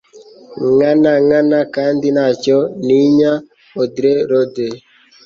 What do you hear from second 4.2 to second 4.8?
lorde